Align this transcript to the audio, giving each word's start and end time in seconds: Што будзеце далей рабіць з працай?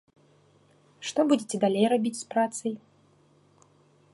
Што 1.09 1.25
будзеце 1.31 1.57
далей 1.65 1.85
рабіць 1.93 2.17
з 2.21 2.25
працай? 2.33 2.73